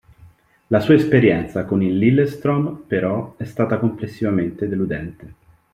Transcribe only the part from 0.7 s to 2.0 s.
sua esperienza con il